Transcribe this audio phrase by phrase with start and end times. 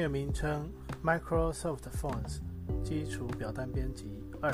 [0.00, 0.66] 单元名称
[1.04, 2.38] ：Microsoft Fonts
[2.82, 4.50] 基础表单编辑二。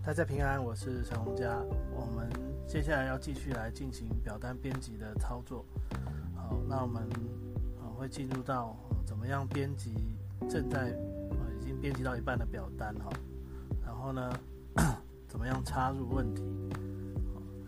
[0.00, 1.58] 大家平安，我是陈洪佳。
[1.92, 2.30] 我们
[2.68, 5.64] 接下来要继续来进行表单编辑的操作。
[6.36, 7.02] 好，那我们
[7.80, 9.92] 呃会进入到怎么样编辑
[10.48, 10.92] 正在
[11.30, 13.10] 呃已经编辑到一半的表单哈。
[13.84, 14.32] 然后呢，
[15.26, 16.44] 怎么样插入问题？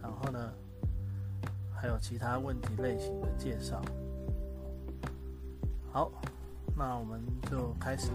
[0.00, 0.52] 然后呢，
[1.74, 3.82] 还有其他问题类型的介绍。
[5.90, 6.12] 好。
[6.76, 8.10] 那我们就开始。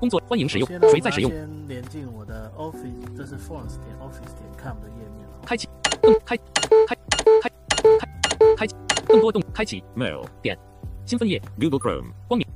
[0.00, 0.68] 工作，欢迎使用。
[0.90, 1.30] 谁在使用？
[1.30, 5.26] 先连进我的 Office，这是 Forms 点 Office 点 com 的页面。
[5.46, 5.68] 开启，
[6.02, 6.42] 更开，开，
[6.88, 6.96] 开，
[7.40, 8.74] 开，开启，
[9.06, 9.84] 更多动，开启。
[9.96, 10.58] Mail 点。
[11.06, 11.40] 新分页。
[11.60, 12.46] Google Chrome 光明。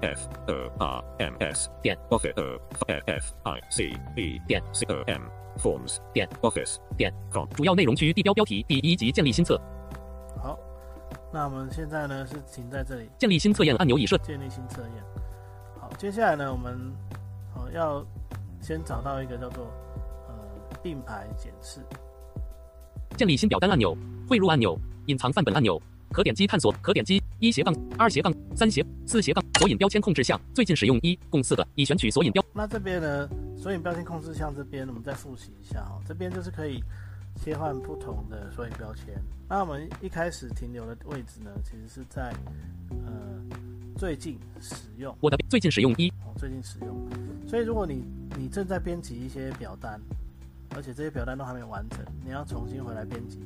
[0.00, 0.28] F
[0.80, 1.96] R M S 点。
[2.10, 2.58] Office
[3.06, 4.60] F I C E 点。
[4.72, 5.22] C M
[5.58, 6.28] Forms 点。
[6.40, 7.14] Office 点。
[7.32, 9.60] Com 主要内容区地标标题第一级建立新册。
[11.32, 11.38] 好。
[11.38, 14.18] 那我们现在呢是停在这里，建立新测验按钮已设。
[14.18, 15.04] 建立新测验。
[15.80, 16.78] 好，接下来呢我们
[17.54, 18.04] 哦要
[18.60, 19.64] 先找到一个叫做
[20.28, 20.34] 呃
[20.82, 21.80] 并排检视。
[23.16, 23.96] 建立新表单按钮，
[24.28, 25.80] 汇入按钮，隐藏范本按钮，
[26.12, 32.42] 可点击探索，可点击一斜杠二斜杠三斜四斜杠索引标签控制项，最近使用一共四个，已选取索引标。
[32.52, 36.82] 那这边呢索引标签控制项这边我们再复习一下哈，这边就是可以。
[37.36, 39.20] 切换不同的索引标签。
[39.48, 42.32] 那我们一开始停留的位置呢，其实是在
[42.90, 43.42] 呃
[43.96, 45.16] 最近使用。
[45.20, 47.08] 我的最近使用一哦，最近使用。
[47.46, 48.04] 所以如果你
[48.36, 50.00] 你正在编辑一些表单，
[50.74, 53.40] 而且这些表单都还没完成，你要重新回来编辑，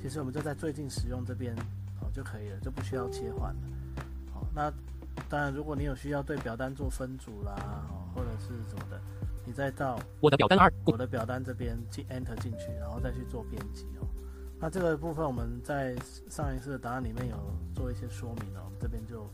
[0.00, 1.54] 其实我们就在最近使用这边
[2.00, 3.60] 哦就可以了，就不需要切换了。
[4.32, 4.72] 好，那
[5.28, 7.84] 当然如果你有需要对表单做分组啦，
[8.14, 9.00] 或者是什么的。
[9.48, 14.06] 你再到我的表单二，我的表单这边进 Enter 进去，然后再去做编辑哦。
[14.60, 15.96] 那这个部分我们在
[16.28, 17.36] 上一次的答案里面有
[17.74, 19.26] 做一些说明了，我们，这边就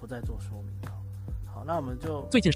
[0.00, 0.92] 不再做说明了。
[1.46, 2.52] 好，那我们就最近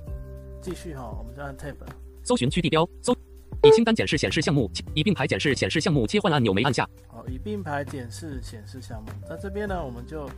[0.60, 1.76] 继续哈，我们就按 Tab
[2.24, 3.14] 搜寻区地标，搜
[3.62, 6.84] 以清单检视显示项目，以并排检视显示项目切换按钮没按下。
[7.06, 10.28] 好，以并排检视显示项目，在这边呢，我们就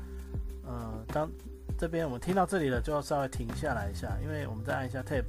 [0.67, 1.31] 呃，当
[1.79, 5.25] 这边我们听到这里了，就要稍微停下来一下，因为我们再按一下 Tab。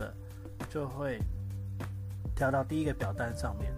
[0.73, 1.19] 就会
[2.33, 3.73] 调到第一个表单上面。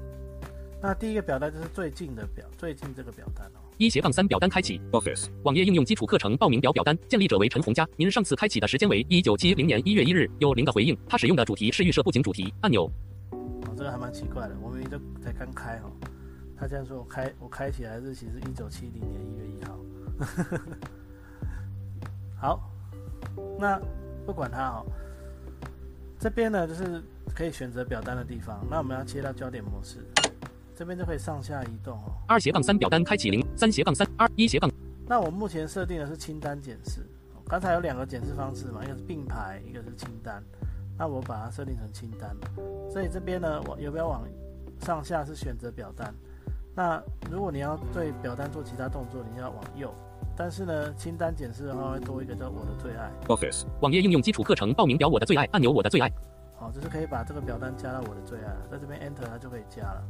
[0.79, 3.59] 那第一个表单就是最近的表，最近这个表单哦。
[3.79, 4.79] 一斜杠三表单开启。
[4.91, 7.87] Office 网页应用基础课程报名表表单，建立者为陈红佳。
[7.95, 10.95] 您上次开启的时间为一九七零年一月一日，有零的回应。
[11.09, 12.87] 他使用的主题是预设布景主题按钮。
[13.31, 15.91] 哦，这个还蛮奇怪的，我明明就才刚开哦。
[16.55, 19.79] 他这样说我开我开起来日期是一九七零年一月一号。
[22.39, 22.71] 好，
[23.57, 23.81] 那
[24.27, 24.85] 不管他哦。
[26.23, 27.03] 这边呢，就是
[27.35, 28.65] 可以选择表单的地方。
[28.71, 29.97] 那我们要切到焦点模式，
[30.73, 32.13] 这边就可以上下移动哦。
[32.29, 34.71] 二斜杠三表单开启零三斜杠三二一斜杠。
[35.05, 37.01] 那我目前设定的是清单检视。
[37.45, 40.41] 刚才有两个检视方式嘛，一个是并排，一个是清单。
[40.97, 42.33] 那我把它设定成清单。
[42.89, 44.25] 所以这边呢，我有没有往
[44.79, 46.15] 上下是选择表单。
[46.73, 49.93] 那如果你要对表单做其他动作，你要往右。
[50.35, 56.11] 但是呢，清单检视的话会多一个叫我的最爱 Office 网页应用基础课程报名表我的最爱按钮我的最爱。
[56.55, 60.03] 好，这是可以把这个表单加到我的最爱，在这边 Enter 它就可以加了。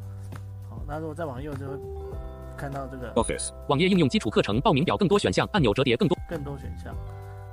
[0.69, 1.77] 好，那如果再往右就会
[2.55, 6.95] 看到这个 Office 网页应用基础课程报名表更多选项按钮折叠更多更多选项。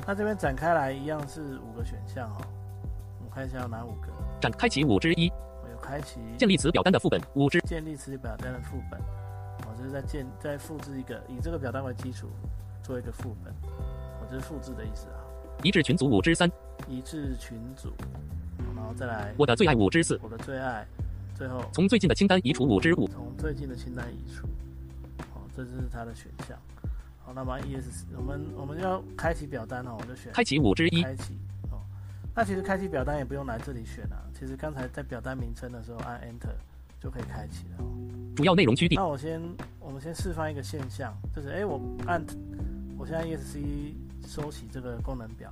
[0.06, 2.38] 那这边展开来一样是五个选项哦，
[3.18, 4.08] 我们看一下有哪五个。
[4.40, 5.28] 展开启五之一。
[5.62, 9.00] 我有开启建立词表单的副本五之建立词表单的副本。
[9.68, 12.28] 我就是在建在复制一个以这个表单为基础。
[12.82, 13.54] 做一个副本，
[14.20, 15.20] 我这是复制的意思啊。
[15.62, 16.50] 移至群组五之三，
[16.88, 17.92] 移至群组，
[18.74, 20.86] 然后再来我的最爱五之四，我的最爱，
[21.34, 24.48] 最后从最近的清单移除五之五，从最近的清单移除。
[25.34, 26.56] 好，这是它的选项。
[27.22, 31.34] 好，那么 ES，我们我们要开启表单哦，我就选开启五之一，开启。
[31.70, 31.78] 哦，
[32.34, 36.54] 那其实开启表单也不用来这里选啊，其实刚才在表单名称的时候按 Enter
[36.98, 37.84] 就可以开启了。
[38.34, 38.96] 主要内容区地。
[38.96, 39.42] 那我先
[39.78, 42.24] 我们先示范一个现象，就是哎，我按。
[43.00, 43.94] 我现在 ESC
[44.28, 45.50] 收起这个功能表。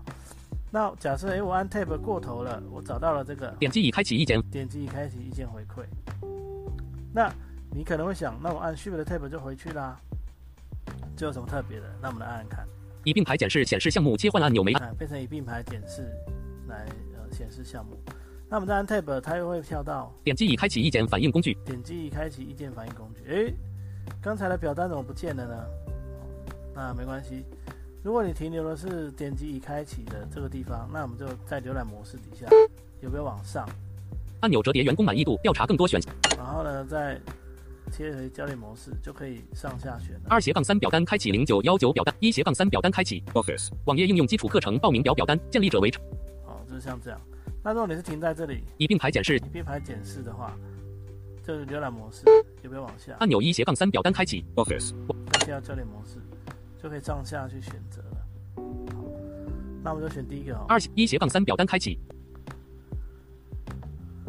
[0.70, 5.86] 那假设哎，我按 Tab 过头了，我找到了这个，点击已开启意见，点击已开启意见回馈。
[7.10, 7.32] 那
[7.74, 9.98] 你可能会想，那我按 Shift Tab 就回去啦，
[11.16, 11.86] 这有什么特别的？
[12.02, 12.68] 那我们来按按看，
[13.02, 14.82] 以并排检视显示项目切换按钮没按。
[14.90, 16.02] 啊，变成以并排检视
[16.68, 16.84] 来
[17.16, 17.96] 呃显示项目。
[18.50, 21.56] 那我们再按 Tab，它又会跳到点击已开启意见反应工具。
[21.64, 23.22] 点击已开启意见反应工具。
[23.32, 23.54] 诶，
[24.20, 25.64] 刚才的表单怎么不见了呢？
[26.78, 27.44] 那没关系，
[28.04, 32.46] 如果你停留的是点击已开启的这个地方，那我们就在浏览模式底下
[33.00, 33.68] 有没有往上，
[34.42, 36.14] 按钮折叠员工满意度调查更多选项。
[36.36, 37.20] 然后呢再
[37.90, 40.20] 切回教练模式，就可以上下选了。
[40.28, 43.70] 二斜杠三表单开启零九幺九表单一斜杠三表单开启 Office.
[43.86, 45.92] 网页应用基础课程报名表表单建立者为
[46.46, 47.20] 好，就是像这样。
[47.64, 50.56] 那如果你是停在这里，以并排检视你并排检视的话，
[51.44, 52.22] 就是浏览模式
[52.62, 53.16] 有没有往下？
[53.18, 54.94] 按钮一斜杠三表单开启 Office.
[55.32, 56.20] 再切到教练模式，
[56.82, 58.26] 就可以上下去选择了。
[58.56, 59.04] 好，
[59.82, 60.64] 那我们就选第一个哦。
[60.68, 61.98] 二一斜杠三表单开启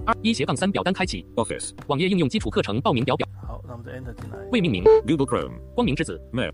[0.05, 1.73] 二一斜杠三表单开启 Office.
[1.87, 4.37] 网页应用基础课程报名表表好，那我们就 Enter 进来。
[4.51, 5.59] 未命名 Google Chrome.
[5.75, 6.51] 光明之子 Mail.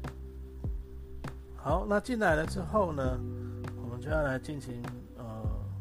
[1.55, 3.17] 好，那进来了之后呢，
[3.81, 4.83] 我们就要来进行
[5.17, 5.23] 呃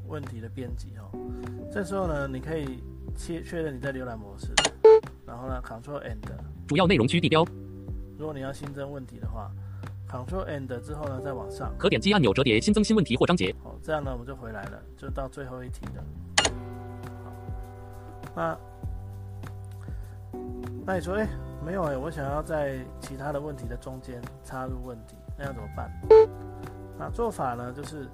[0.06, 1.10] 问题的编辑哦。
[1.72, 2.78] 这时候呢，你可以
[3.16, 4.46] 切确认你在浏览模式，
[5.26, 6.18] 然后呢，Ctrl and，
[6.68, 7.44] 主要内容区地标
[8.16, 9.50] 如果你要新增问题的话
[10.14, 16.04] ，Ctrl and 之后呢，再往上，可点击按钮折叠新增新问题或章节好，这样呢我们就回来了，就到最后一题了。
[17.24, 17.32] 好，
[18.34, 18.58] 那
[20.86, 21.28] 那你说，哎、
[21.64, 25.90] 没有哎、我想要在其他的问题的中间插入问题，那要怎么办？
[26.98, 28.06] 那做法呢，就是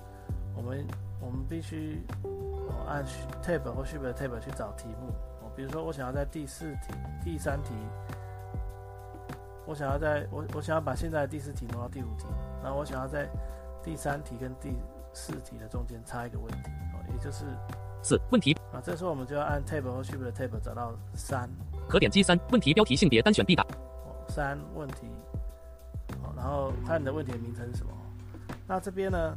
[0.56, 0.86] 我们
[1.20, 3.04] 我们必须哦按
[3.42, 5.08] Tab 或 Shift Tab 去找题目。
[5.42, 6.94] 哦，比如说我想要在第四题、
[7.24, 7.74] 第三题，
[9.66, 12.26] 我想要在我我想要把现在的第四题挪到第五题，
[12.62, 13.28] 然后我想要在
[13.82, 14.74] 第三题跟第
[15.12, 17.44] 四题的中间插一个问题，哦，也就是
[18.02, 21.48] 四问题啊，这时候我们就要按 Tab 或 Shift Tab 找到三。
[21.88, 23.62] 可点击三问题标题性别单选必答
[24.04, 25.08] 哦，三问题，
[26.22, 27.92] 哦，然后看你的问题的名称是什么。
[28.66, 29.36] 那这边呢，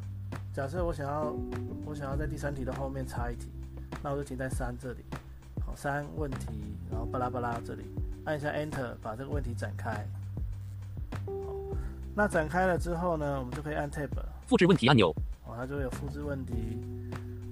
[0.53, 1.33] 假设我想要
[1.85, 3.51] 我想要在第三题的后面插一题，
[4.01, 5.03] 那我就停在三这里。
[5.73, 6.47] 好，三问题，
[6.91, 7.83] 然后巴拉巴拉这里，
[8.25, 10.07] 按一下 Enter 把这个问题展开。
[11.25, 11.51] 好，
[12.13, 14.09] 那展开了之后呢，我们就可以按 Tab，
[14.45, 15.09] 复制问题按钮
[15.47, 16.53] 哦，它就会有复制问题。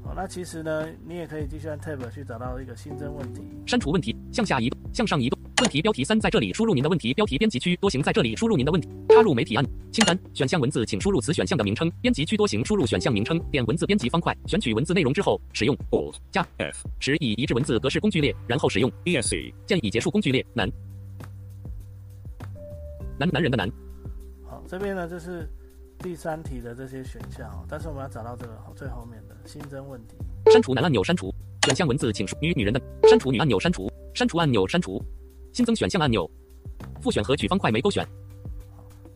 [0.03, 3.41] 好，那其实呢，你也可以继续按 Tab 去找到一个新增问题。
[3.65, 15.77] 删除问题向下移动向上移动问题标题三在这里输入您的问题标题编辑区多行在这里输入您的问题插入媒体按清单选项文字请输入此选项的名称编辑区多行输入选项名称点文字编辑方块选取文字内容之后使用。
[15.91, 16.15] Alt.
[16.31, 16.89] 加 F.
[16.99, 18.91] 十以移至文字格式工具列然后使用。
[19.05, 19.53] ESC.
[19.67, 20.67] 建已结束工具列男
[23.19, 23.71] 男男人的男
[24.49, 25.47] 好，这边呢就是
[25.99, 30.15] 第三题的这些选项哦，但是我们要找到这个最后面的新增问题。
[30.51, 31.31] 删除男按钮删除。
[31.67, 32.81] 选项文字请输女女人的。
[33.07, 33.87] 删除女按钮删除。
[34.15, 34.99] 删除按钮删除
[35.53, 36.29] 新增选项按钮
[37.01, 38.07] 复选和取方块没勾选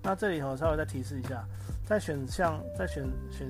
[0.04, 1.44] 那这里我稍微再提示一下，
[1.86, 3.50] 在选项在选选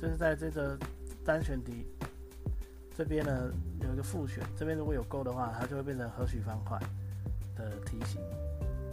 [0.00, 0.76] 就是在这个
[1.24, 1.86] 单选题
[2.96, 6.78] 这边呢有一个复选，这边如果有勾的话，它就会变成和取方块
[7.56, 8.20] 的题型。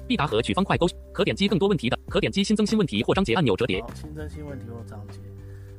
[0.08, 5.20] 必答和取方块勾选可点击更多问题的可点击新增新问题或章节按钮折叠好，新增新问题或章节。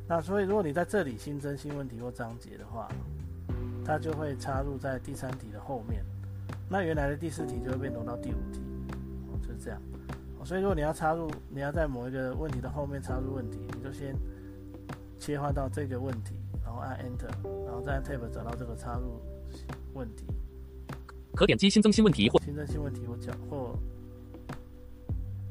[0.08, 2.88] 那所以如果你在这里新增新问题或章节的话，
[3.84, 6.04] 它就会插入在第三题的后面。
[6.72, 8.60] 那原来的第四题就会被挪到第五题，
[9.26, 9.82] 哦，就是这样。
[10.38, 14.14] 哦所以如果你要插入，你要在某一个问题的后面插入问题，你就先
[15.18, 17.28] 切换到这个问题，然后按 Enter，
[17.66, 19.20] 然后再按 Tab 找到这个插入
[19.94, 20.24] 问题，
[21.34, 23.76] 可点击新增新问题或新增新问题或角或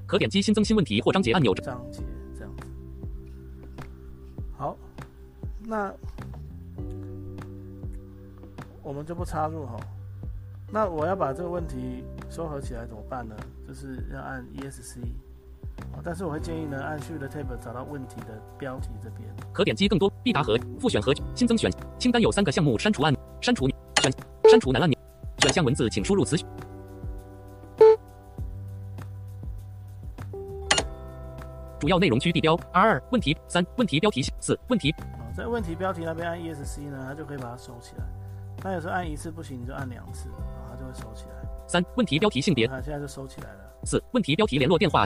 [0.08, 2.02] 可点击新增新问题或章节按钮章节
[2.34, 2.64] 这样子。
[4.58, 4.76] 好，
[5.66, 5.94] 那
[8.82, 9.78] 我们就不插入哈。
[10.72, 13.36] 那我要把这个问题收合起来怎么办呢？
[13.68, 15.00] 就是要按 ESC，
[16.04, 19.28] 但是我会建议呢，按 Shift Tab 找到问题的标题这边。
[19.52, 23.68] 可点击更多必答和复选和新增选清单有三个项目删除按删除
[24.02, 24.12] 选
[24.50, 24.98] 删除男按钮
[25.40, 26.38] 选项文字请输入词
[31.80, 38.04] 主要内容区地标 R 二问题三问题标题四问题哦，在问题标题那边按 ESC 呢，它就可以把它收起来。
[38.62, 40.28] 那有时候按一次不行，你就按两次，
[40.90, 41.50] 会收起来。
[41.68, 43.60] 三问题标题性别它现在就收起来了。
[43.84, 45.06] 四问题标题联络电话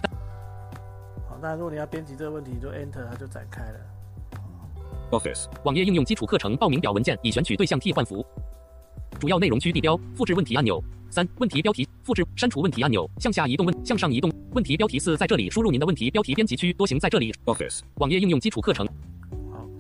[1.28, 3.80] 好，那如果你要编辑这个问题，就 Enter，它就展开了。
[5.12, 5.48] Office.
[5.64, 8.26] 网页应用基础课程报名表文件已选取对象替换符。
[9.20, 10.82] 主要内容区地标复制问题按钮。
[11.12, 17.82] 三问题标题复制删除问题按钮向下移动问向上移动问题标题四在这里输入您的问题标题编辑区多行在这里 Office.
[17.98, 18.94] 网页应用基础课程好，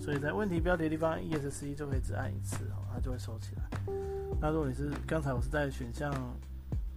[0.03, 3.63] 所以在问题标题的地方 ESC 就可以只按一次哦，它就会收起来。
[4.41, 6.13] 那如果你是刚才我是在选项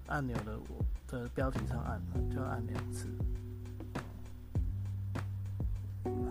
[0.08, 3.06] 按钮的我的标题上按，就要按两次。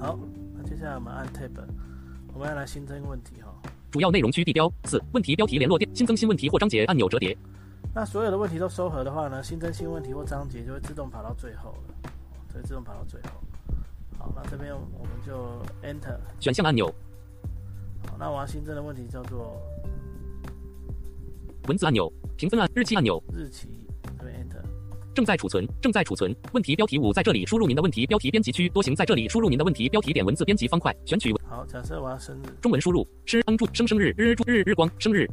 [0.01, 0.19] 好，
[0.53, 1.49] 那接下来我们按 Tab，
[2.33, 3.55] 我们要来新增问题哈。
[3.89, 7.37] 主要内容区地标四问题标题联络电新增新问题或章节按钮折叠。
[7.93, 12.11] 那所有的问题都收合的话呢，新增新问题或章节就会自动跑到最后了，
[12.53, 13.41] 会自动跑到最后。
[14.25, 16.87] 好，那这边我们就 Enter 选项按钮。
[18.07, 19.61] 好，那我要新增的问题叫做
[21.67, 23.67] 文字按钮、评分按、日期按钮、日期
[24.19, 24.63] Enter。
[25.13, 26.35] 正在储存，正在储存。
[26.53, 31.31] 问题标题五在这里输入您的问题标题编辑区，多行在这里输入您的问题标题，点文字编辑方块，选取。
[31.47, 35.29] 好，假设我要生日，中文输入吃帮助生生日日日日光生日。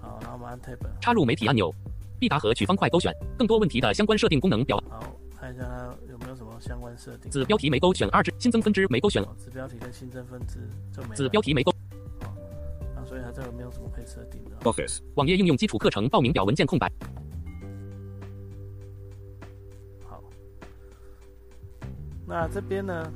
[0.00, 1.72] 好，然后我们按 Tab，插入媒体按钮，
[2.18, 3.14] 必答和取方块勾选。
[3.38, 4.76] 更多问题的相关设定功能表。
[4.90, 5.00] 好，
[5.42, 7.28] 看一下它有没有什么相关设定。
[7.28, 9.20] 子标题没勾选二支新增分支没勾选。
[9.36, 10.60] 子标题跟新增分支
[10.92, 11.16] 就没。
[11.16, 11.72] 子标题没勾。
[12.20, 12.32] 好，
[12.94, 14.52] 那所以它这个没有什么可以设定的。
[14.62, 16.88] Office 网页应用基础课程报名表文件空白。
[20.04, 20.22] 好
[22.24, 23.12] 那这边呢，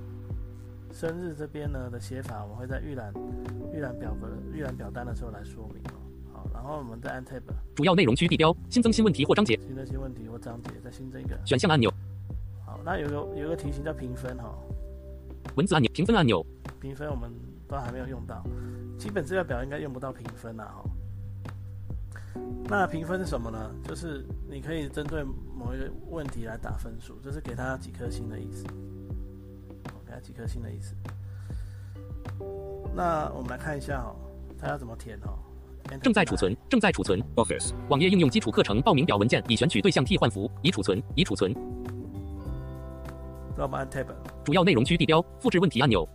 [0.92, 3.14] 生日这边呢的写法，我们会在预览
[3.73, 5.95] 预览表格、预览表单的时候来说明哦。
[6.33, 7.42] 好，然后我们再按 Tab，
[7.76, 11.88] 主要内容区地标，新增新问题或章节，新增新问题或章节，再新增一个选项按钮。
[12.86, 14.54] 好，那有个有个题型叫评分哈，
[15.56, 16.46] 文字按钮，评分按钮，
[16.80, 17.28] 评分我们
[17.66, 18.44] 都还没有用到，
[18.96, 20.84] 基本资料表应该用不到评分了哈。
[22.68, 23.70] 那评分是什么呢？
[23.82, 28.64] 就是你可以针对某一个问题来打分数，就是给他几颗星的意思。
[30.04, 30.94] 给他几颗星的意思。
[32.94, 34.14] 那我们来看一下哦，
[34.60, 35.38] 他要怎么填哦？
[36.02, 37.20] 正在储存，正在储存。
[37.36, 41.54] Office 网页应用基础课程报名表文件已选取对象替换符，已储存，已储存。
[44.44, 46.06] 主要内容区地标，复制问题按钮。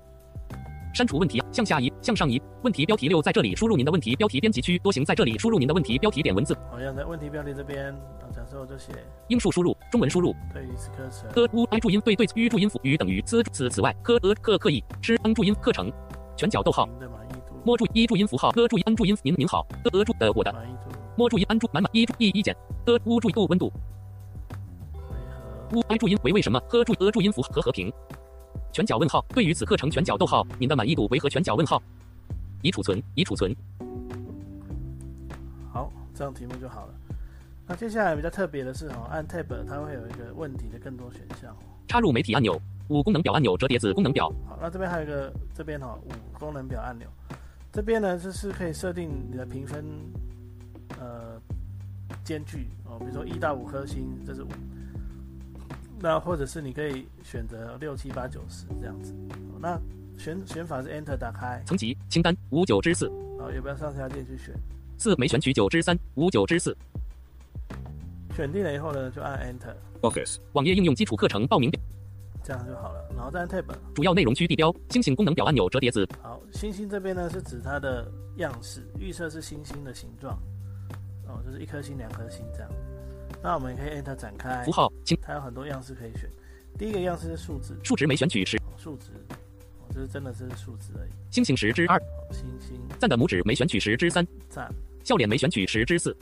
[0.94, 2.42] 删除问题，向下移，向上移。
[2.64, 6.54] 问题标题六在这里输入您的问题标题编辑区，多行在这里输入您的问题标题，点文字。
[6.70, 7.96] 好，像在问题标题这边，
[8.36, 8.92] 假设我就写
[9.30, 10.36] 英数输入，中文输入。
[10.54, 11.32] 对于此课程。
[11.32, 13.96] 科乌 i 注音对对于注音符与等于此此此外。
[14.04, 15.92] 科呃课刻意吃 n 注音课程。
[16.36, 16.88] 全角逗号。
[17.64, 18.50] 摸注一注音符号。
[18.58, 19.66] 呃注音 n 注音您您好。
[19.86, 20.54] 呃呃注的我的。
[21.16, 22.54] 摸注音 n 注满满一注一一减
[22.86, 23.72] 呃乌注度温度
[25.74, 27.92] 乌 i 注音为为什么呵注呃注音符和和平。
[28.74, 31.30] 全角问号，对于此课程全角逗号，您的满意度为何？
[31.30, 31.82] 全角问号，
[32.62, 33.56] 已储存，已储存。
[35.72, 36.94] 好，这样题目就好了。
[37.68, 41.56] 那接下来比较特别的是哦，按 Tab 它会有一个问题的更多选项。
[41.88, 44.30] 插入媒体按钮，五功能表按钮折叠子功能表。
[44.48, 47.08] 好，那这边还有一个这边哈五功能表按钮，
[47.72, 49.86] 这边呢就是可以设定你的评分
[51.00, 51.40] 呃
[52.26, 54.48] 间距哦，比如说一到五颗星，这是五。
[56.02, 59.14] 那或者是你可以选择六七八九十这样子，
[59.60, 59.80] 那
[60.18, 63.08] 选选法是 Enter 打开层级清单五九之四，
[63.40, 64.56] 好，要不要上下键去选？
[64.98, 66.76] 四没选取九之三五九之四，
[68.36, 69.76] 选定了以后呢，就按 Enter。
[70.02, 71.80] Office 网页应用基础课程报名表，
[72.44, 73.08] 这样就好了。
[73.16, 76.08] 然后再按 Tab 主要内容区地标星星功能表按钮折叠子。
[76.24, 80.36] 好，星星这边呢是指它的样式，预设是星星的形状，
[81.28, 82.72] 哦，就是一颗星两颗星这样。
[83.44, 86.30] 那我们可以 Enter 展开符号，它有很多样式可以选。
[86.78, 89.08] 第一个样式是数值，数值没选取十，数值，
[89.94, 91.10] 这是真的是数值而已。
[91.32, 92.00] 星星十之二，
[92.32, 92.80] 星星。
[93.00, 94.72] 赞的拇指没选取十之三，赞。
[95.04, 96.16] 笑脸没选取十之四，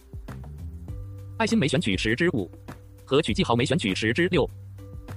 [1.37, 2.49] 爱心没选取十之五，
[3.05, 4.49] 和取记号没选取十之六，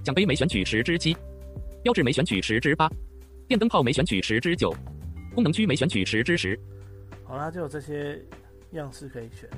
[0.02, 1.16] 奖杯没选取十之七，
[1.85, 2.90] 标志没选取十之八，
[3.47, 4.75] 电灯泡没选取十之九，
[5.35, 6.59] 功能区没选取十之十。
[7.25, 8.21] 好啦，就有这些
[8.73, 9.49] 样式可以选。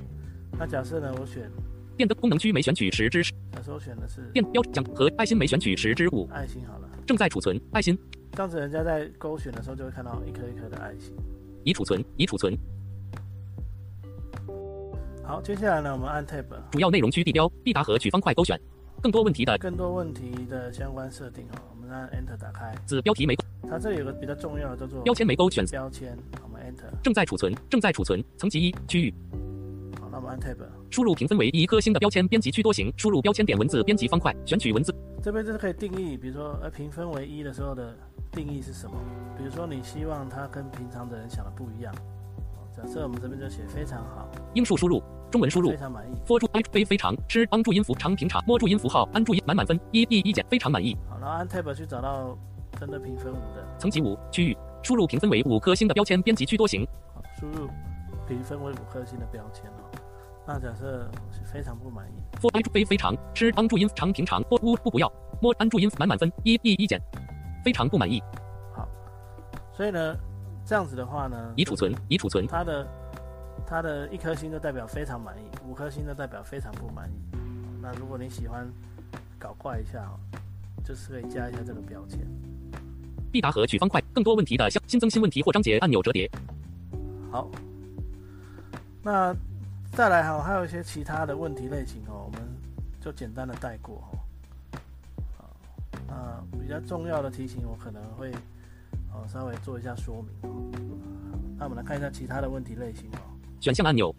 [0.58, 1.50] 那假设呢，我选。
[1.96, 7.96] 电灯功能区没选取十之十，那时候选的是电标奖和爱心没选取十之五，爱心好了，正在储存爱心，
[8.32, 11.14] 这样子人家在勾选的时候就会看到一颗一颗的爱心，
[11.62, 12.56] 已储存已储存。
[15.22, 18.60] 好，接下来呢，我们按 Tab，主要内容区地标必答和取方块勾选，
[19.00, 23.36] 更多问题的更多问题的相关设定哦，我们按 Enter 打开，子标题没，
[23.70, 29.14] 它这里有个比较重要的叫做标签没勾选标签，我们 Enter，正在储存正在储存层级一区域。
[30.14, 30.58] 那我们按 Tab，
[30.90, 34.94] 输入评分为一颗星的标签编辑区多行，输入标签点文字编辑方块，选取文字。
[35.20, 37.96] 这边就是可以定义，比如说呃评分为一的时候的
[38.30, 38.96] 定义是什么？
[39.36, 41.92] 比如说你希望它跟平常的人想的不一样。
[42.76, 45.02] 假设我们这边就写非常好，英数输入，
[45.32, 46.14] 中文输入，非常满意。
[46.24, 50.96] for 注 i 非非常吃帮助音符长平常摸注音符号安注音满满分一一一减非常满意。
[51.10, 52.38] 好，然后按 Tab 去找到
[52.78, 56.86] 真的评分五的层级五区域，输入评分为五颗星的标签编辑区多行。
[57.12, 57.68] 好，输入
[58.26, 59.83] 评分为五颗星的标签哦。
[60.46, 62.12] 那假设是非常不满意。
[62.38, 65.10] for 安注非非常吃帮注音长平常 for 不不要
[65.40, 67.00] 摸安注音满满分一一一减，
[67.64, 68.22] 非常不满意。
[68.74, 68.86] 好，
[69.72, 70.16] 所以呢，
[70.66, 72.46] 这样子的话呢，已储存已储存。
[72.46, 72.86] 它的
[73.66, 77.14] 它的一颗星就代表非常满意，五颗星就代表非常不满意。
[77.80, 78.70] 那如果你喜欢
[79.38, 80.20] 搞怪一下哦，
[80.84, 82.20] 就是可以加一下这个标签。
[83.32, 86.30] 必答和取方块，更多问题的新新增新问题或章节按钮折叠。
[87.30, 87.50] 好，
[89.02, 89.34] 那
[89.94, 92.42] 再来哈，还有一些其他的问题类型哦，我们
[93.00, 94.18] 就简单的带过哦。
[96.12, 98.32] 啊，比较重要的题型我可能会
[99.12, 100.50] 哦稍微做一下说明哦。
[101.56, 103.18] 那我们来看一下其他的问题类型哦。
[103.60, 104.12] 选项按钮、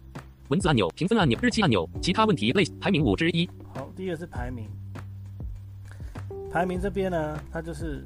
[0.48, 3.46] 文字按钮、评分按钮、日期按钮、其他问题类排名五之一。
[3.74, 4.70] 好，第一个是排名。
[6.50, 8.02] 排名这边呢，它就是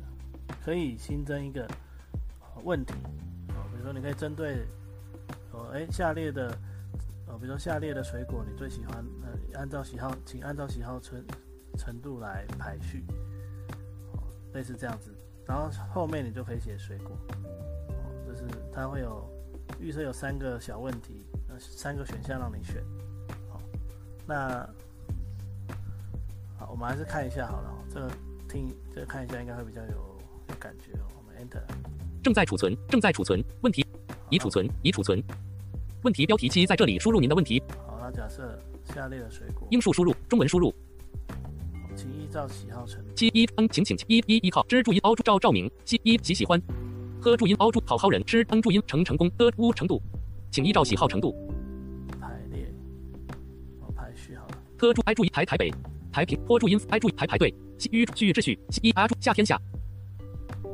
[0.64, 1.68] 可以新增一个
[2.64, 2.94] 问题
[3.50, 4.66] 哦，比如说你可以针对
[5.52, 6.58] 哦，哎，下列的
[7.30, 11.24] 哦，比如说下列的水果你最喜欢，呃，按照喜好，请按照喜好程
[11.78, 13.04] 程度来排序，
[14.52, 15.14] 类似这样子，
[15.46, 17.16] 然后后面你就可以写水果，
[17.88, 19.24] 哦，就是它会有
[19.78, 22.82] 预设有三个小问题，呃，三个选项让你选，
[23.48, 23.60] 好，
[24.26, 24.68] 那
[26.58, 28.10] 好，我们还是看一下好了，这个
[28.48, 30.18] 听，这个看一下应该会比较有
[30.58, 31.62] 感觉哦，我们 Enter。
[32.24, 33.42] 正在储存，正在储存。
[33.62, 33.86] 问题
[34.30, 35.22] 已储存，已储存。
[36.02, 37.62] 问题标题七在这里输入您的问题。
[37.86, 38.58] 好，那假设
[38.94, 40.74] 下列的水果，英数输入，中文输入。
[41.94, 43.12] 请依照喜好程度。
[43.14, 45.70] 七一嗯，请请一一依靠之注音凹注照照明。
[45.84, 46.60] 七一喜喜欢。
[47.20, 50.00] 喝注音凹注好好人吃嗯注音成成功的乌程度，
[50.50, 51.34] 请依照喜好程度
[52.18, 52.72] 排列。
[53.78, 54.54] 我排序好了。
[54.78, 55.70] 喝注 i 注意台台北
[56.10, 57.54] 台平坡注音 i 注意排排队。
[57.76, 59.60] 西吁序秩序西一啊注夏天下。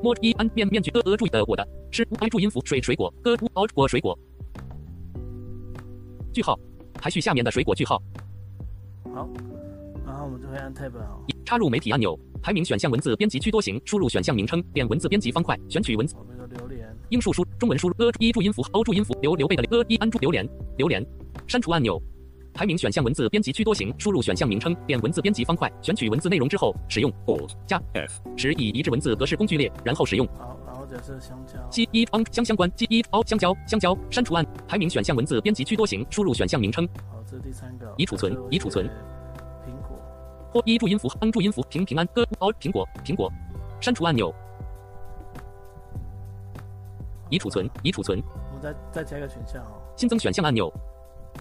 [0.02, 4.16] 摸一安面面具的呃注意的我的吃乌 i 注音符水水果歌乌凹果水果。
[6.37, 6.59] 句号，
[6.93, 7.97] 排序下面的水果句号。
[9.14, 9.26] 好，
[10.05, 11.25] 然后我们就会按 Tab 哦。
[11.47, 16.14] 插入媒体按钮，排名选项文字编辑区多行，输入选项名称，点文字编辑方块，选取文字。
[16.19, 16.95] 我们的榴莲。
[17.09, 21.02] 英数输中文输入呃一注音符 o 注音符刘刘备的呃一安注榴莲榴莲。
[21.47, 21.99] 删除按钮，
[22.52, 30.26] 排名选项文字编辑区多行，输入选项名称，点文字编辑方块，选取文字内容之后，使用 Alt 加 F 十以移至文字格式工具列，然后使用。
[30.37, 30.58] 好，
[30.97, 31.69] 然后这是香蕉。
[31.69, 36.89] G 一方相相关 G 一凹香蕉香蕉删除按排名选项文字编辑区多行，输入选项名称。
[37.11, 37.93] 好，这是第三个。
[37.99, 38.87] 已储存已储存。
[38.87, 39.99] 苹果。
[40.50, 43.30] 或一注音符嗯注音符平平安歌凹苹果苹果。
[43.80, 44.35] 删除按钮。
[47.28, 48.23] 已储存已储存。
[48.49, 49.82] 我们再再加一个选项哦。
[49.97, 50.73] 新增选项按钮。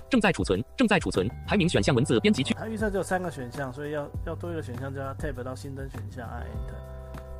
[0.09, 1.29] 正在储存，正在储存。
[1.47, 2.53] 排名选项文字编辑区。
[2.53, 6.94] 它预测只有三个选项，所以要要多一个选项就要 tab 到新增选项，按 Enter。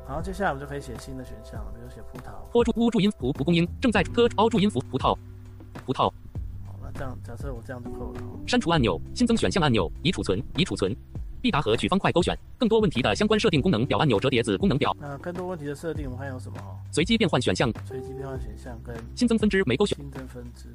[0.06, 2.30] 好，接下来我们就可以写新的选项了，比如写葡萄。
[2.52, 5.18] 或注乌注音符蒲公英，正在歌凹注音符葡萄，
[5.84, 6.04] 葡萄。
[6.64, 8.20] 好，那这样假设我这样就够了。
[8.46, 10.94] 删除按钮，新增选项按钮，已储存，已储存。
[11.42, 14.96] 必答和取方块勾选，更多问题的相关设定功能表按钮折叠子功能表。
[15.00, 16.58] 那更多问题的设定我们还有什么？
[16.92, 17.72] 随机变换选项。
[17.84, 19.98] 随机变换选项跟新增分支没勾选。
[19.98, 20.68] 新增分支。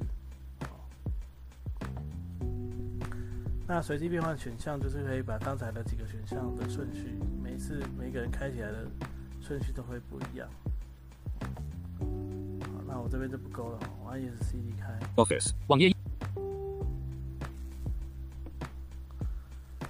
[3.66, 8.86] 那随机变换选项就是可以把刚才的几个选项的顺序，每次每个人开起来的
[9.42, 10.48] 顺序都会不一样。
[11.98, 12.06] 好，
[12.86, 14.98] 那我这边就不勾了，我按 ESC 开。
[15.16, 15.92] Office 网页。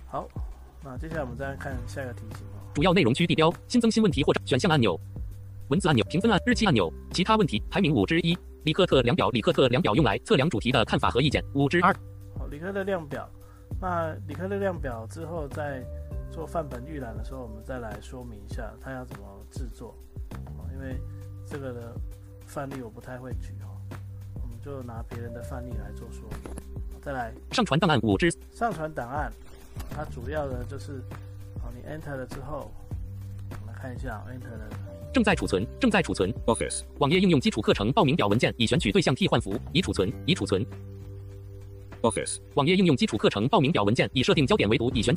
[0.06, 0.26] 好，
[0.82, 2.60] 那接下来我们再看下一个题型哦。
[2.74, 4.98] 主要内容区地标，新增新问题或者选项按钮，
[5.68, 8.36] 文字按钮，评分按，日期按钮，其他问题排名五之一。
[8.64, 11.94] 里克特量表，里克特量表用来测量主题的看法和意见，五之二。
[12.38, 13.28] 好，里克特量表。
[13.80, 15.84] 那里克特量表之后，在
[16.32, 19.94] 做范本预览的时候，我们再来说明一下它要怎么制作。
[20.56, 20.98] 哦，因为
[21.46, 21.94] 这个的
[22.46, 23.68] 范例我不太会举哦，
[24.42, 26.50] 我们就拿别人的范例来做说明。
[27.02, 29.30] 再来，上传档案五之上传档案，
[29.90, 31.02] 它主要的就是，
[31.56, 32.72] 哦，你 Enter 了之后，
[33.50, 34.70] 我们来看一下 Enter 了。
[35.12, 36.32] 正在储存，正在储存。
[36.46, 40.64] Office 网页应用基础课程报名表文件已选取对象替换符，已储存，已储存。
[42.00, 45.14] Office 网页应用基础课程报名表文件已设定焦点为读已选。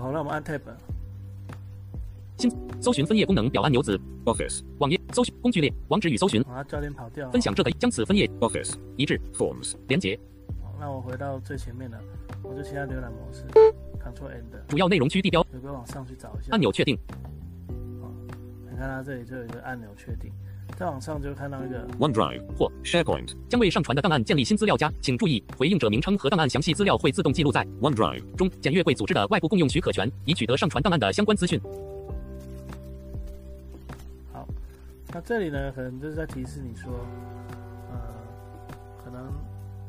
[0.00, 0.62] 好，那我们按 Tab。
[2.38, 4.00] 新搜寻分页功能表按钮子。
[4.24, 6.40] Office 网页搜寻工具列网址与搜寻。
[6.44, 7.30] 啊，焦点跑掉。
[7.30, 8.26] 分享这个将此分页。
[8.40, 9.20] Office 一致。
[9.34, 10.18] Forms 连接。
[10.62, 12.00] 好，那我回到最前面了，
[12.42, 13.44] 我就切到浏览模式
[14.02, 14.66] ，Ctrl End。
[14.68, 15.46] 主要内容区地标。
[15.52, 16.48] 有个往上去找一下。
[16.52, 16.98] 按钮确定。
[18.00, 18.10] 好，
[18.70, 20.32] 你看它这里就有一个按钮确定。
[20.76, 28.50] 再往上就看到一个 OneDrive 或 SharePoint，将为上传的档案建立新资料夹，请注意，回应者名称和档案详细资料会自动记录在 OneDrive 中。
[28.62, 31.60] 检阅会组织的外部共用许可权，以取得上传档案的相关资讯。
[34.32, 34.48] 好，
[35.12, 36.90] 那这里呢，可能就是在提示你说，
[37.90, 37.98] 呃，
[39.04, 39.30] 可能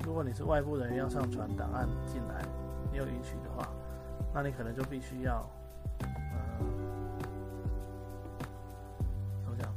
[0.05, 2.43] 如果你是外部人员要上传档案进来，
[2.91, 3.67] 你有允许的话，
[4.33, 5.49] 那你可能就必须要。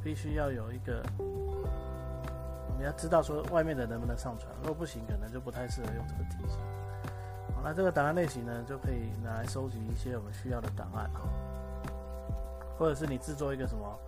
[0.05, 6.59] 必须要有一个，我们要知道说外面的能不能上传，如果不行，可能就不太适合用这个题型。
[7.55, 11.25] 好，那这个档案类型呢，就可以拿来收集一些我们需要的档案啊，
[12.77, 13.99] 或者是你制作一个什么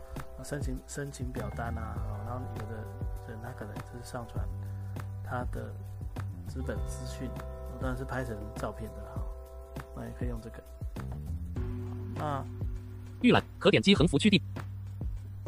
[0.44, 2.76] 申请申请表单啊，然后有的
[3.28, 4.48] 人他可能就是上传
[5.24, 5.74] 他的
[6.48, 7.28] 资本资讯，
[7.82, 9.22] 当然是拍成照片的哈，
[9.96, 10.64] 那也可以用这个。
[12.14, 12.46] 那
[13.22, 14.40] 预览可点击横幅区地，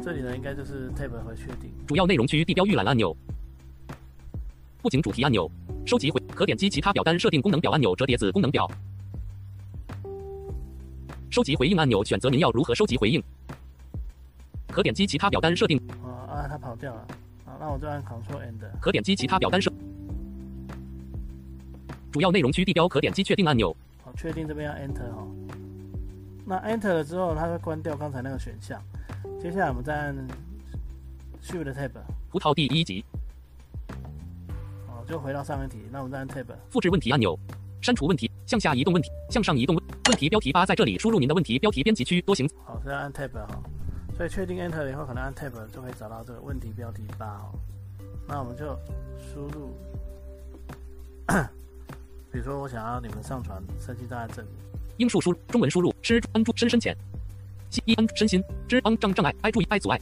[0.02, 1.70] 这里呢应该就是 tab 和确定。
[1.86, 3.14] 主要内容区地标预览按钮，
[4.82, 5.50] 布景主题按钮，
[5.84, 8.70] 收集回可点击其他表单设定功能表按钮折叠子功能表，
[11.30, 13.22] 收集回应按钮选择您要如何收集回应，
[14.68, 15.76] 可点击其他表单设定。
[16.02, 17.06] 啊啊，它跑掉了。
[17.44, 18.80] 好，那我就按 Ctrl End。
[18.80, 19.70] 可点击其他表单设。
[22.10, 23.76] 主要内容区地标可点击确定按钮。
[24.02, 25.26] 好，确定这边要 Enter 哈。
[26.50, 28.82] 那 Enter 了之后，它会关掉刚才那个选项。
[29.40, 30.16] 接下来我们再按
[31.40, 31.92] Shift Tab。
[32.28, 33.04] 葡萄第一集。
[34.88, 35.78] 哦，就回到上面题。
[35.92, 36.46] 那我们再按 Tab。
[36.68, 37.38] 复制问题按钮。
[37.80, 38.28] 删除问题。
[38.46, 39.08] 向下移动问题。
[39.30, 42.50] 向上移动问问题标题八在这里输入您的问题标题编辑区多行。
[42.64, 43.62] 好，再按 Tab 哈。
[44.16, 47.54] 所以确定 Enter 了以后，可能按 Tab 就可以找到这个问题标题八哦。
[48.26, 48.76] 那我们就
[49.16, 49.72] 输入，
[52.32, 54.54] 比如说我想要你们上传设计档案证明。
[55.00, 56.94] 英数输入中文输入，ch 安注深深浅，
[57.70, 59.98] 西一安身心，z 安障障碍，i 注意 i 阻碍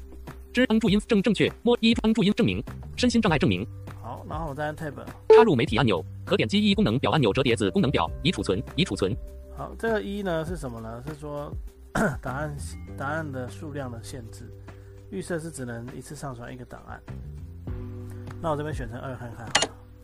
[0.52, 2.61] ，z 安注音正正确，摸一安注音证明，
[2.96, 3.64] 身心障碍证明。
[4.02, 4.94] 好，然后我再按 tab，
[5.28, 9.16] 插入媒体按钮，可点击一功能表按钮折叠子功能表，已储存，已储存。
[9.56, 11.00] 好，这个一呢是什么呢？
[11.06, 11.48] 是说
[12.20, 12.56] 档案
[12.96, 14.50] 档案的数量的限制，
[15.12, 17.00] 预设是只能一次上传一个档案。
[18.42, 19.48] 那我这边选成二看看。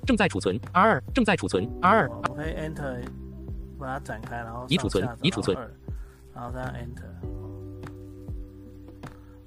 [0.07, 2.09] 正在储存，R 二正在储存，R 二。
[2.09, 3.02] 我可以 Enter。
[3.85, 5.57] 把它展开，然后已储存，已储存，
[6.35, 7.05] 然后再按 Enter。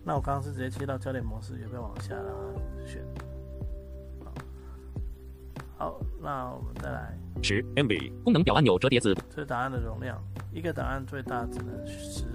[0.04, 3.04] 那我刚刚是直接切到焦点模式，有没有往下让它选？
[5.78, 9.16] 好，那我们再来十 MB 功能表按钮折叠子。
[9.30, 10.24] 这是档案的容量，
[10.54, 12.26] 一个档案最大只能十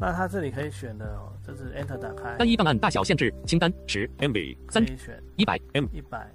[0.00, 2.34] 那它这里可以选的，哦，这是 Enter 打开。
[2.38, 6.26] 单一档案大小限制清单十 MB 三选一百 M 一百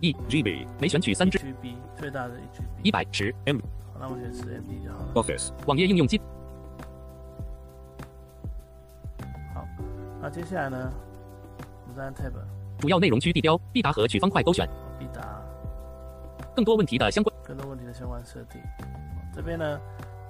[0.00, 5.14] 一 GB 每选取三 GB 最大的一 GB 一百十 M 好，那我选十 MB 就好了。
[5.14, 6.20] Office 网页应用机。
[9.54, 9.66] 好，
[10.20, 10.92] 那接下来呢？
[11.84, 12.34] 我们再按 Tab。
[12.80, 14.68] 主要内容区地标必达和取方块勾选。
[14.98, 15.42] 必达。
[16.54, 17.34] 更多问题的相关。
[17.42, 18.60] 更多问题的相关设定。
[19.34, 19.80] 这边呢？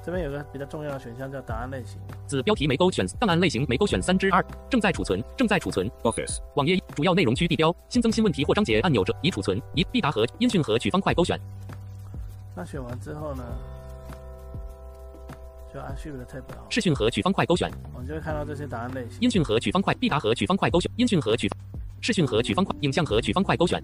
[0.02, 5.90] 这边有个比较重要的选项叫档案类型，子标题没勾选，档案类型没勾选三之二，正在储存，正在储存。
[6.04, 11.38] Office 网页主要内容区地标新增新问题或章节按钮着已储存，一必达和音讯和取方块勾选。
[12.54, 13.42] 那选完之后呢，
[15.74, 19.18] 就按 Shift Tab 视讯和取方块勾选，我们就会看到这些档案类型。
[19.20, 21.50] 音讯和取方块必达和取方块勾选，音讯和取
[22.00, 23.82] 视讯和取方块影像和取方块勾选。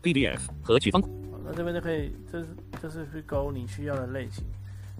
[0.00, 1.02] PDF 和取方。
[1.46, 2.48] 那这边就可以，这是
[2.80, 4.42] 这是去勾你需要的类型，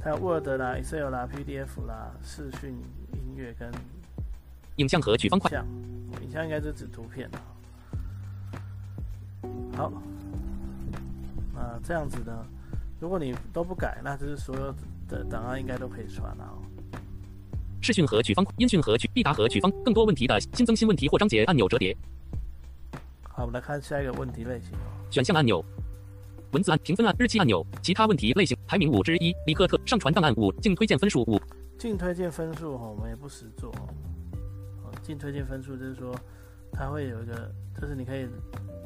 [0.05, 2.77] 还有 Word 啦、Excel 啦、PDF 啦、视讯、
[3.15, 3.73] 音乐跟
[4.77, 5.51] 影像和取方块。
[6.21, 7.41] 影像应该是指图片啊。
[9.75, 9.91] 好，
[11.55, 12.47] 那这样子呢，
[13.01, 14.75] 如果你都不改，那就是所有
[15.09, 16.45] 的档案应该都可以传了。
[16.45, 16.61] 哦
[17.81, 21.95] 视讯和取方块、音讯和取必答和取方，更多问题的新增新问题或章节按钮折叠。
[23.23, 24.85] 好，我们来看下一个问题类型哦。
[25.11, 25.65] 选项按钮。
[26.53, 31.41] 文字按评分按日期按钮，其他问题类型排名五之一，李克特上传档案五，净推荐分数五，
[31.79, 34.93] 净推荐分数哈，我们也不实做哦。
[35.03, 36.15] 净推荐分数就是说，
[36.73, 38.27] 它会有一个，就是你可以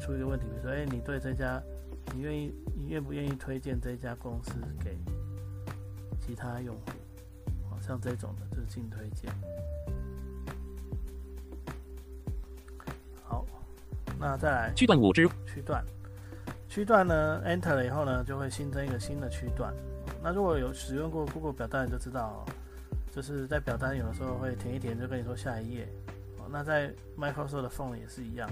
[0.00, 1.62] 出一个问题，比如说，哎，你对这家，
[2.12, 4.96] 你愿意，你愿不愿意推荐这家公司给
[6.20, 6.90] 其他用户？
[7.70, 9.30] 哦，像这种的就是净推荐。
[13.22, 13.46] 好，
[14.18, 15.84] 那再来区段五之区段。
[16.78, 19.74] 区段呢，Enter 了以后呢，就会新增一个新的区段。
[20.22, 22.46] 那如果有使用过 Google 表单，你就知道，
[23.10, 25.88] 就是在表单有的时候会填一填，就跟你说下一页。
[26.48, 28.48] 那在 Microsoft 的 Phone 也是一样。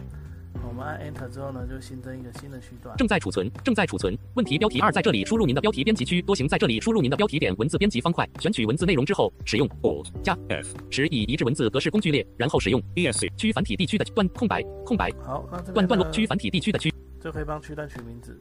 [0.66, 2.96] 我们按 Enter 之后呢，就新增一个新的区段。
[2.96, 4.16] 正在储存，正在储存。
[4.34, 15.10] 问题标题二在这里输入您的标题编辑区，多行在这里输入您的标题点文字编辑方块，选取文字内容之后，使用 Alt 加 F 使以移至文字格式工具列，然后使用 ESC 区繁体地区的段空白空白。
[15.24, 16.92] 好，那段段落区繁体地区的区。
[17.20, 18.36] 就可以帮区段取名字，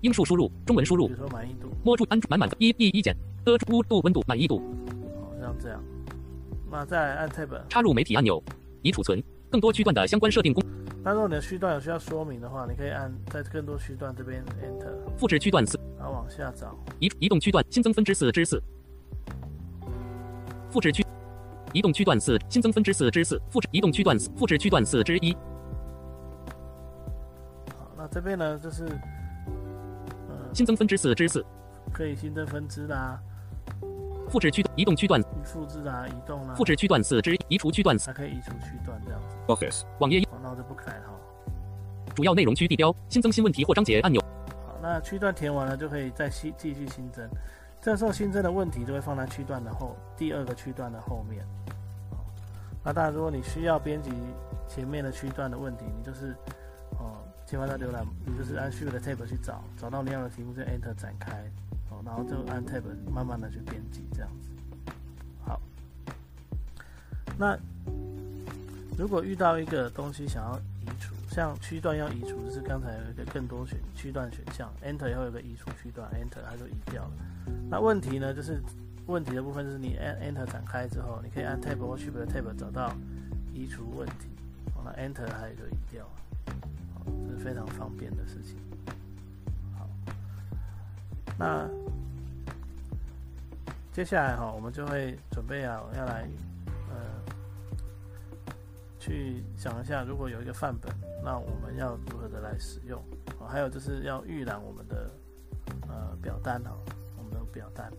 [0.00, 1.06] 英数输入，中文输入。
[1.06, 4.58] 比如说满意度，摸住安满满的，一一一减的温度温度满意度。
[5.20, 5.80] 好，像这样。
[6.70, 8.42] 那再按 Tab，插入媒体按钮，
[8.82, 10.62] 已储存更多区段的相关设定功。
[11.04, 18.62] 那如果你的区段有需要说明的话，你可以按在更多区段这边 Enter，复制区段四，然后往下找，移移动区段新增分支四之四，
[20.70, 21.04] 复制区。
[21.74, 25.34] 移动区段四，新增分支四之四，复制移动区段四，复制区段四之一。
[27.76, 31.44] 好，那这边呢就是，呃，新增分支四之四，
[31.92, 33.20] 可以新增分支啦，
[34.30, 38.06] 复制区移动区段，复制啊，移动啊，复制区段四之，移除区段四。
[38.06, 39.36] 还可以移除区段这样子。
[39.46, 39.82] Office.
[39.98, 41.14] 网页好，那我就不改了哈。
[42.14, 44.20] 主要内容区地标，新增新问题或章节按钮。
[44.66, 47.28] 好，那区段填完了就可以再新继续新增，
[47.80, 51.44] 这时候新增的问题就会放在区段的后第二个区段的后面。
[52.10, 52.16] 哦
[52.84, 54.10] 那当然，如果你需要编辑
[54.66, 56.34] 前面的区段的问题，你就是
[56.92, 61.44] 哦切换到浏览，你就是按 Shift 的 Tab 去找，找到你要的题目就 Enter 展开，
[61.90, 62.82] 哦，然后就按 Tab
[63.12, 64.50] 慢慢的去编辑这样子。
[65.44, 65.60] 好，
[67.36, 67.58] 那
[68.98, 77.10] 如果遇到一个东西想要移除，像区段要移除，就是刚才有一个更多选区段选项，Enter 以后有个移除区段，Enter 它就移掉了。
[77.70, 78.60] 那问题呢，就是
[79.06, 82.92] 问题的部分是你按 Enter 展开之后，你可以按 Tab 或 Shift Tab 找到
[83.54, 84.30] 移除问题，
[84.74, 86.10] 好，那 Enter 它也就移掉了，
[86.94, 88.56] 好，这是非常方便的事情。
[89.78, 89.88] 好，
[91.38, 91.70] 那
[93.92, 96.26] 接下来哈，我们就会准备啊，要来
[99.08, 100.94] 去想一下，如果有一个范本，
[101.24, 103.02] 那我们要如何的来使用？
[103.40, 105.10] 哦，还有就是要预览我们的
[105.88, 106.76] 呃表单哦，
[107.16, 107.90] 我们的表单。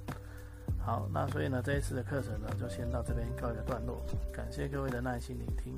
[0.77, 3.99] 好，那所以呢，这一次的课程呢，就先到这边告一个段落，
[4.31, 5.73] 感谢各位的耐心聆听。